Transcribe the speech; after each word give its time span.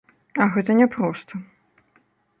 А 0.45 0.47
гэта 0.55 0.77
не 0.79 0.87
проста. 0.97 1.43